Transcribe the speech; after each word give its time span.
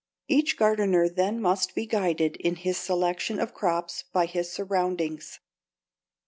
Each 0.27 0.57
gardener 0.57 1.07
then 1.07 1.39
must 1.39 1.75
be 1.75 1.85
guided 1.85 2.35
in 2.37 2.55
his 2.55 2.77
selection 2.79 3.39
of 3.39 3.53
crops 3.53 4.03
by 4.11 4.25
his 4.25 4.51
surroundings. 4.51 5.39